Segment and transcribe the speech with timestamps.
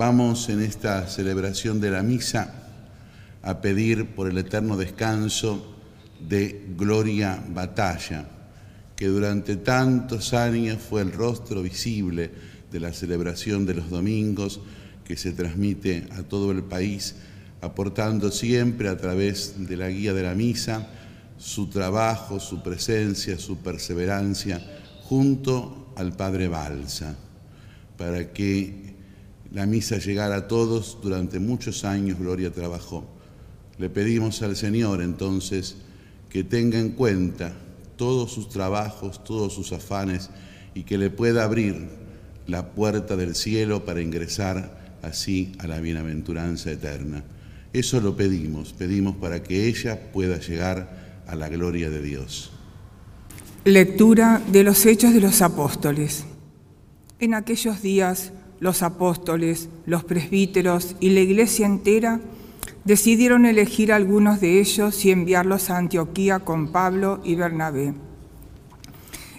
[0.00, 2.54] Vamos en esta celebración de la misa
[3.42, 5.76] a pedir por el eterno descanso
[6.26, 8.26] de Gloria Batalla,
[8.96, 12.30] que durante tantos años fue el rostro visible
[12.72, 14.60] de la celebración de los domingos
[15.04, 17.16] que se transmite a todo el país,
[17.60, 20.88] aportando siempre a través de la guía de la misa
[21.36, 24.62] su trabajo, su presencia, su perseverancia
[25.02, 27.16] junto al Padre Balsa,
[27.98, 28.89] para que
[29.52, 33.04] la misa llegara a todos durante muchos años, Gloria trabajó.
[33.78, 35.76] Le pedimos al Señor entonces
[36.28, 37.52] que tenga en cuenta
[37.96, 40.30] todos sus trabajos, todos sus afanes
[40.74, 41.88] y que le pueda abrir
[42.46, 47.24] la puerta del cielo para ingresar así a la bienaventuranza eterna.
[47.72, 52.52] Eso lo pedimos, pedimos para que ella pueda llegar a la gloria de Dios.
[53.64, 56.24] Lectura de los Hechos de los Apóstoles.
[57.18, 62.20] En aquellos días los apóstoles, los presbíteros y la iglesia entera
[62.84, 67.94] decidieron elegir algunos de ellos y enviarlos a Antioquía con Pablo y Bernabé.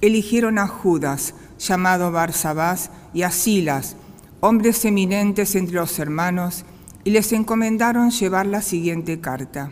[0.00, 3.96] Eligieron a Judas, llamado Barsabás, y a Silas,
[4.40, 6.64] hombres eminentes entre los hermanos,
[7.04, 9.70] y les encomendaron llevar la siguiente carta.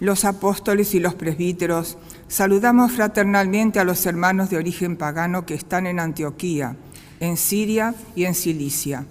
[0.00, 1.98] Los apóstoles y los presbíteros
[2.28, 6.76] saludamos fraternalmente a los hermanos de origen pagano que están en Antioquía,
[7.20, 9.06] en Siria y en Cilicia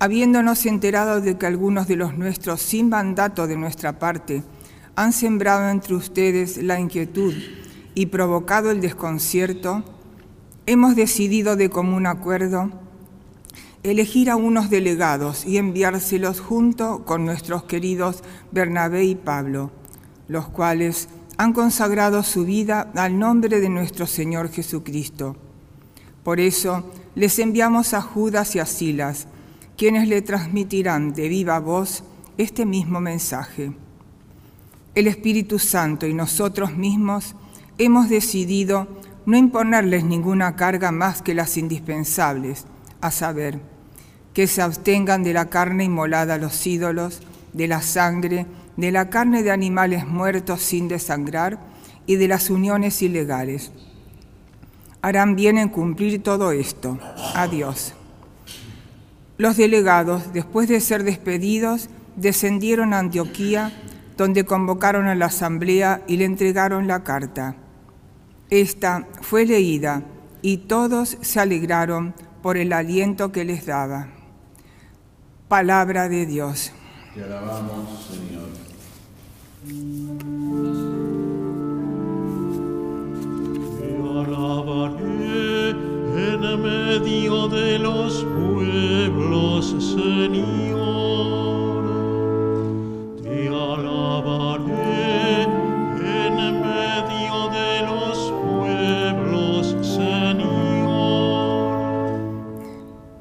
[0.00, 4.42] habiéndonos enterado de que algunos de los nuestros, sin mandato de nuestra parte,
[4.96, 7.34] han sembrado entre ustedes la inquietud
[7.94, 9.84] y provocado el desconcierto,
[10.64, 12.70] hemos decidido de común acuerdo
[13.82, 19.70] elegir a unos delegados y enviárselos junto con nuestros queridos Bernabé y Pablo,
[20.28, 25.36] los cuales han consagrado su vida al nombre de nuestro Señor Jesucristo.
[26.24, 26.84] Por eso
[27.14, 29.26] les enviamos a Judas y a Silas,
[29.76, 32.04] quienes le transmitirán de viva voz
[32.38, 33.72] este mismo mensaje.
[34.94, 37.34] El Espíritu Santo y nosotros mismos
[37.78, 38.88] hemos decidido
[39.26, 42.66] no imponerles ninguna carga más que las indispensables,
[43.00, 43.60] a saber,
[44.34, 47.20] que se abstengan de la carne inmolada a los ídolos,
[47.52, 48.46] de la sangre,
[48.76, 51.58] de la carne de animales muertos sin desangrar
[52.06, 53.72] y de las uniones ilegales.
[55.02, 56.98] Harán bien en cumplir todo esto.
[57.34, 57.94] Adiós.
[59.38, 63.72] Los delegados, después de ser despedidos, descendieron a Antioquía,
[64.16, 67.56] donde convocaron a la asamblea y le entregaron la carta.
[68.50, 70.02] Esta fue leída
[70.42, 74.08] y todos se alegraron por el aliento que les daba.
[75.48, 76.72] Palabra de Dios.
[77.14, 78.50] Te alabamos, Señor.
[84.70, 90.70] Alabaré en medio de los pueblos, Señor.
[93.22, 101.30] Te alabaré en medio de los pueblos, Señor.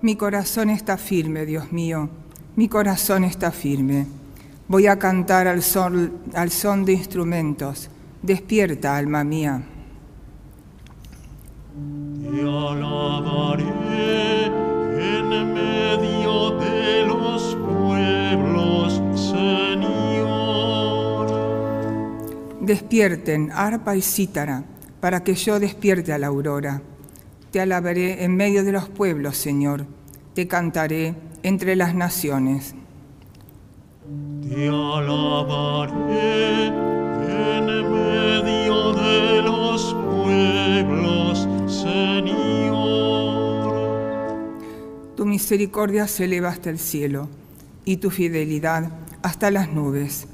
[0.02, 2.10] Mi corazón está firme, Dios mío,
[2.56, 4.08] mi corazón está firme.
[4.68, 5.64] Voy a cantar al
[6.36, 7.90] al son de instrumentos.
[8.22, 9.64] Despierta, alma mía.
[22.70, 24.64] Despierten, arpa y cítara,
[25.00, 26.84] para que yo despierte a la aurora.
[27.52, 29.88] Te alabaré en medio de los pueblos, Señor.
[30.36, 32.76] Te cantaré entre las naciones.
[34.48, 38.59] Te alabaré en medio
[45.50, 47.28] misericordia se eleva hasta el cielo
[47.84, 48.92] y tu fidelidad
[49.24, 50.28] hasta las nubes.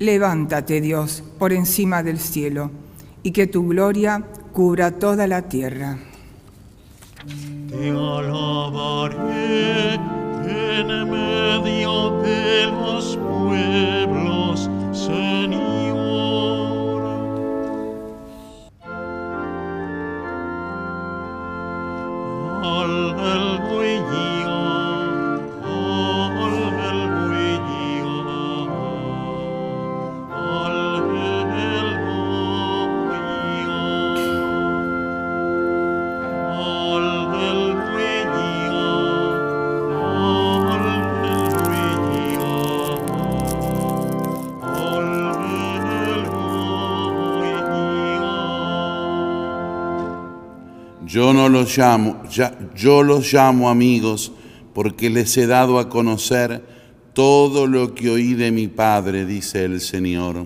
[0.00, 2.72] Levántate, Dios, por encima del cielo,
[3.22, 5.98] y que tu gloria cubra toda la tierra.
[7.68, 14.67] Te alabaré en medio de los pueblos,
[51.08, 52.22] Yo no los llamo,
[52.76, 54.30] yo los llamo amigos
[54.74, 56.62] porque les he dado a conocer
[57.14, 60.44] todo lo que oí de mi Padre, dice el Señor.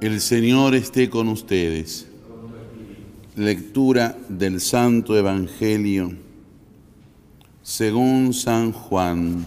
[0.00, 2.08] El Señor esté con ustedes.
[3.36, 6.12] Lectura del Santo Evangelio
[7.64, 9.44] según San Juan.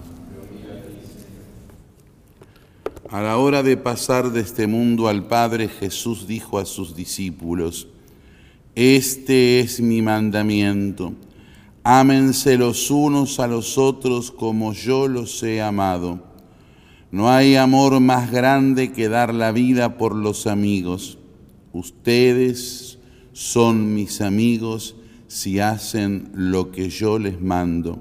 [3.10, 7.88] A la hora de pasar de este mundo al Padre, Jesús dijo a sus discípulos,
[8.76, 11.14] Este es mi mandamiento,
[11.82, 16.22] ámense los unos a los otros como yo los he amado.
[17.10, 21.18] No hay amor más grande que dar la vida por los amigos.
[21.72, 22.97] Ustedes
[23.38, 24.96] son mis amigos
[25.28, 28.00] si hacen lo que yo les mando.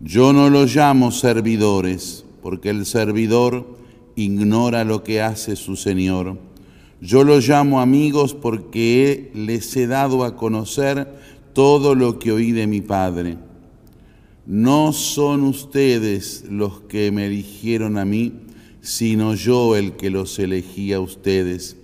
[0.00, 3.78] Yo no los llamo servidores, porque el servidor
[4.16, 6.40] ignora lo que hace su Señor.
[7.00, 11.06] Yo los llamo amigos porque les he dado a conocer
[11.52, 13.38] todo lo que oí de mi Padre.
[14.44, 18.32] No son ustedes los que me eligieron a mí,
[18.80, 21.76] sino yo el que los elegí a ustedes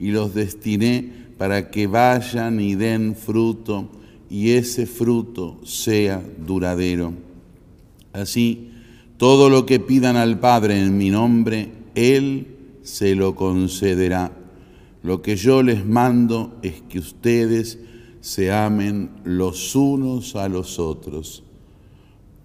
[0.00, 3.88] y los destiné para que vayan y den fruto
[4.30, 7.12] y ese fruto sea duradero.
[8.12, 8.70] Así,
[9.18, 12.46] todo lo que pidan al Padre en mi nombre, Él
[12.82, 14.32] se lo concederá.
[15.02, 17.78] Lo que yo les mando es que ustedes
[18.20, 21.44] se amen los unos a los otros.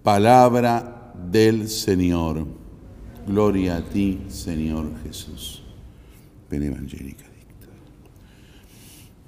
[0.02, 2.46] Palabra del Señor.
[3.26, 5.62] Gloria a ti, Señor Jesús.
[6.50, 7.31] Ven.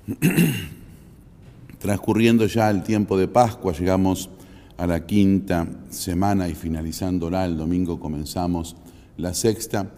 [1.78, 4.28] Transcurriendo ya el tiempo de Pascua, llegamos
[4.76, 8.76] a la quinta semana y finalizándola, el domingo comenzamos
[9.16, 9.92] la sexta.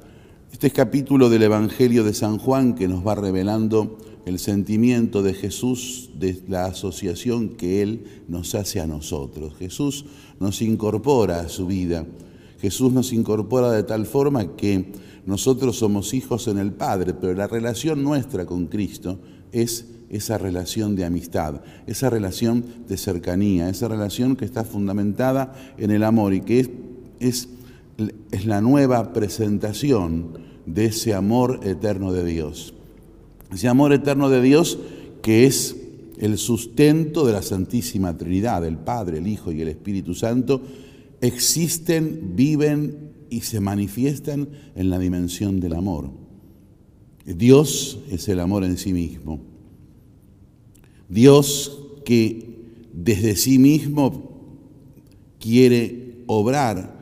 [0.53, 5.35] Este es capítulo del Evangelio de San Juan que nos va revelando el sentimiento de
[5.35, 9.56] Jesús, de la asociación que Él nos hace a nosotros.
[9.59, 10.05] Jesús
[10.38, 12.06] nos incorpora a su vida.
[12.61, 14.93] Jesús nos incorpora de tal forma que
[15.26, 19.19] nosotros somos hijos en el Padre, pero la relación nuestra con Cristo
[19.50, 25.91] es esa relación de amistad, esa relación de cercanía, esa relación que está fundamentada en
[25.91, 26.70] el amor y que es,
[27.20, 27.49] es,
[28.31, 32.75] es la nueva presentación de ese amor eterno de Dios.
[33.53, 34.79] Ese amor eterno de Dios
[35.23, 35.76] que es
[36.19, 40.62] el sustento de la Santísima Trinidad, el Padre, el Hijo y el Espíritu Santo,
[41.20, 46.11] existen, viven y se manifiestan en la dimensión del amor.
[47.25, 49.56] Dios es el amor en sí mismo.
[51.08, 52.56] Dios que
[52.93, 54.26] desde sí mismo
[55.38, 56.97] quiere obrar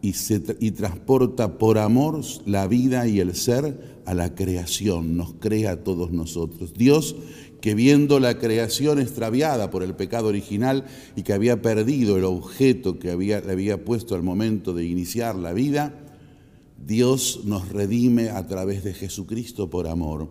[0.00, 5.84] y, transporta por amor la vida y el ser a la creación, nos crea a
[5.84, 6.74] todos nosotros.
[6.74, 7.16] Dios
[7.60, 12.98] que viendo la creación extraviada por el pecado original y que había perdido el objeto
[12.98, 15.92] que había, le había puesto al momento de iniciar la vida,
[16.86, 20.28] Dios nos redime a través de Jesucristo por amor,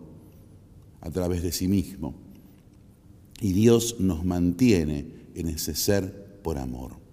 [1.00, 2.27] a través de sí mismo.
[3.40, 7.08] Y Dios nos mantiene en ese ser por amor.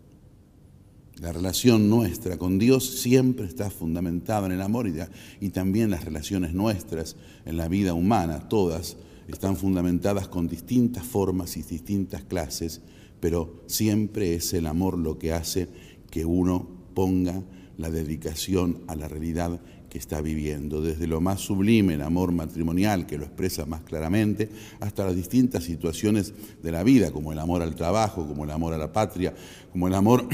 [1.21, 4.91] La relación nuestra con Dios siempre está fundamentada en el amor
[5.39, 7.15] y, también las relaciones nuestras
[7.45, 8.97] en la vida humana, todas
[9.29, 12.81] están fundamentadas con distintas formas y distintas clases,
[13.21, 15.69] pero siempre es el amor lo que hace
[16.11, 17.43] que uno ponga
[17.77, 19.61] la dedicación a la realidad
[19.97, 24.49] está viviendo, desde lo más sublime, el amor matrimonial, que lo expresa más claramente,
[24.79, 28.73] hasta las distintas situaciones de la vida, como el amor al trabajo, como el amor
[28.73, 29.33] a la patria,
[29.71, 30.27] como el amor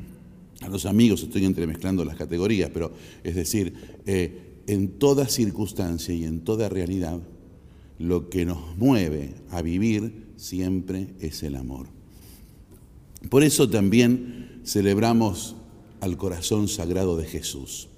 [0.60, 2.92] a los amigos, estoy entremezclando las categorías, pero
[3.24, 3.74] es decir,
[4.06, 7.18] eh, en toda circunstancia y en toda realidad,
[7.98, 11.88] lo que nos mueve a vivir siempre es el amor.
[13.28, 15.56] Por eso también celebramos
[16.00, 17.88] al corazón sagrado de Jesús.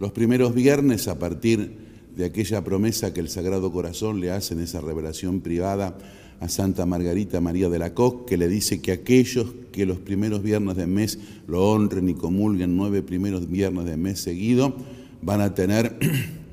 [0.00, 1.76] Los primeros viernes, a partir
[2.16, 5.98] de aquella promesa que el Sagrado Corazón le hace en esa revelación privada
[6.40, 10.42] a Santa Margarita María de la Coque, que le dice que aquellos que los primeros
[10.42, 14.74] viernes de mes lo honren y comulguen nueve primeros viernes de mes seguido,
[15.20, 15.98] van a tener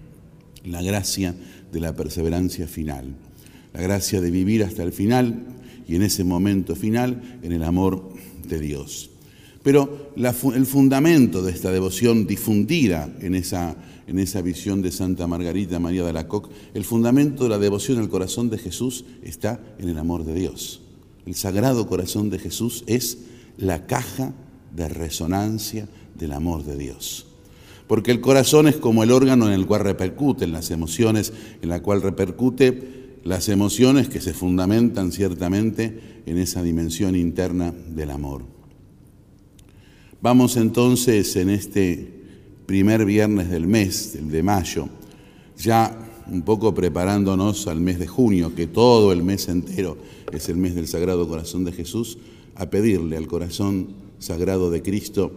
[0.65, 1.33] la gracia
[1.71, 3.15] de la perseverancia final,
[3.73, 5.45] la gracia de vivir hasta el final
[5.87, 8.09] y en ese momento final en el amor
[8.45, 9.09] de Dios.
[9.67, 13.75] Pero el fundamento de esta devoción difundida en esa,
[14.07, 17.97] en esa visión de Santa Margarita María de la Coque, el fundamento de la devoción
[17.97, 20.79] al corazón de Jesús está en el amor de Dios.
[21.25, 23.17] El sagrado corazón de Jesús es
[23.57, 24.31] la caja
[24.73, 27.25] de resonancia del amor de Dios.
[27.87, 31.81] Porque el corazón es como el órgano en el cual repercuten las emociones, en la
[31.81, 38.56] cual repercute las emociones que se fundamentan ciertamente en esa dimensión interna del amor.
[40.19, 42.11] Vamos entonces en este
[42.65, 44.89] primer viernes del mes, el de mayo,
[45.57, 45.95] ya
[46.31, 49.95] un poco preparándonos al mes de junio, que todo el mes entero
[50.31, 52.17] es el mes del Sagrado Corazón de Jesús,
[52.55, 55.31] a pedirle al corazón sagrado de Cristo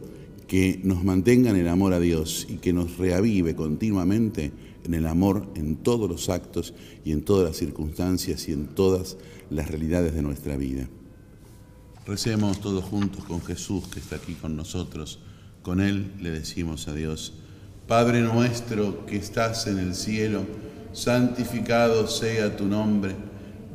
[0.49, 4.51] que nos mantenga en el amor a Dios y que nos reavive continuamente
[4.85, 6.73] en el amor en todos los actos
[7.05, 9.19] y en todas las circunstancias y en todas
[9.51, 10.89] las realidades de nuestra vida.
[12.11, 15.21] Recemos todos juntos con Jesús que está aquí con nosotros.
[15.62, 17.35] Con Él le decimos a Dios,
[17.87, 20.43] Padre nuestro que estás en el cielo,
[20.93, 23.14] santificado sea tu nombre,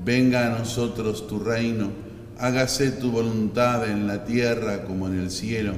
[0.03, 1.91] venga a nosotros tu reino,
[2.37, 5.71] hágase tu voluntad en la tierra como en el cielo.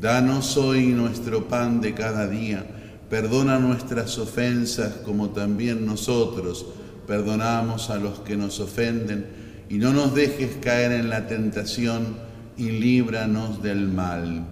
[0.00, 2.64] Danos hoy nuestro pan de cada día,
[3.10, 6.64] perdona nuestras ofensas como también nosotros
[7.08, 12.16] perdonamos a los que nos ofenden, y no nos dejes caer en la tentación,
[12.56, 14.46] y líbranos del mal.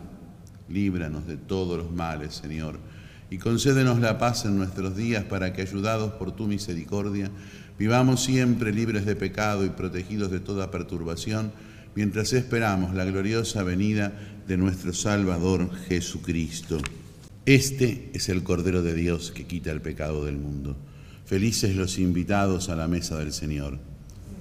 [0.69, 2.79] Líbranos de todos los males, Señor
[3.31, 7.31] y concédenos la paz en nuestros días para que, ayudados por tu misericordia,
[7.79, 11.53] vivamos siempre libres de pecado y protegidos de toda perturbación,
[11.95, 14.13] mientras esperamos la gloriosa venida
[14.47, 16.79] de nuestro Salvador Jesucristo.
[17.47, 20.77] Este es el Cordero de Dios que quita el pecado del mundo.
[21.25, 23.79] Felices los invitados a la mesa del Señor.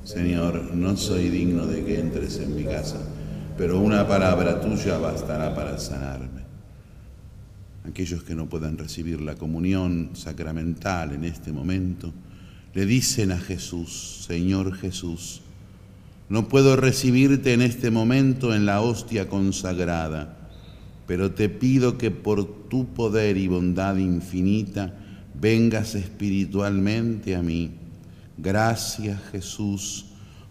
[0.05, 3.01] Señor, no soy digno de que entres en mi casa,
[3.57, 6.35] pero una palabra tuya bastará para sanarme
[7.87, 12.13] aquellos que no puedan recibir la comunión sacramental en este momento,
[12.73, 15.41] le dicen a Jesús, Señor Jesús,
[16.27, 20.49] no puedo recibirte en este momento en la hostia consagrada,
[21.07, 24.95] pero te pido que por tu poder y bondad infinita
[25.39, 27.71] vengas espiritualmente a mí.
[28.37, 30.07] Gracias Jesús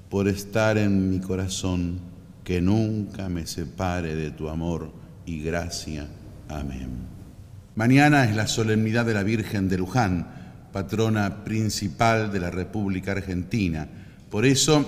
[0.09, 1.99] por estar en mi corazón,
[2.43, 4.93] que nunca me separe de tu amor
[5.27, 6.07] y gracia.
[6.49, 6.91] Amén.
[7.75, 10.29] Mañana es la solemnidad de la Virgen de Luján,
[10.73, 13.89] patrona principal de la República Argentina.
[14.31, 14.87] Por eso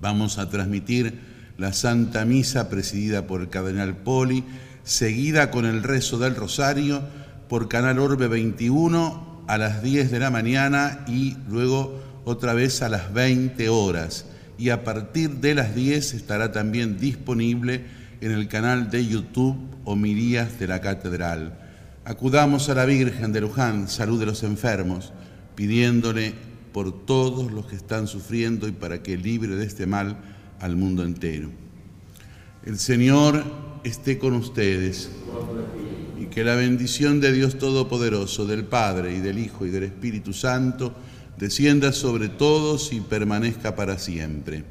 [0.00, 1.20] vamos a transmitir
[1.58, 4.44] la Santa Misa presidida por el Cardenal Poli,
[4.82, 7.02] seguida con el rezo del Rosario
[7.48, 12.90] por Canal Orbe 21 a las 10 de la mañana y luego otra vez a
[12.90, 14.26] las 20 horas.
[14.58, 17.84] Y a partir de las 10 estará también disponible
[18.20, 21.58] en el canal de YouTube Homilías de la Catedral.
[22.04, 25.12] Acudamos a la Virgen de Luján, salud de los enfermos,
[25.54, 26.34] pidiéndole
[26.74, 30.18] por todos los que están sufriendo y para que libre de este mal
[30.60, 31.48] al mundo entero.
[32.66, 33.44] El Señor
[33.82, 35.08] esté con ustedes
[36.38, 40.94] que la bendición de Dios Todopoderoso, del Padre y del Hijo y del Espíritu Santo,
[41.36, 44.62] descienda sobre todos y permanezca para siempre.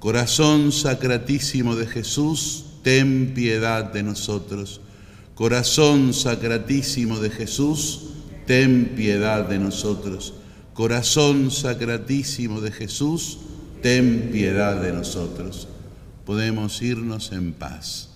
[0.00, 4.80] Corazón sacratísimo de Jesús, ten piedad de nosotros
[5.36, 8.00] Corazón sacratísimo de Jesús,
[8.44, 10.34] ten piedad de nosotros.
[10.72, 13.38] Corazón sacratísimo de Jesús,
[13.80, 15.68] ten piedad de nosotros.
[16.26, 18.13] Podemos irnos en paz.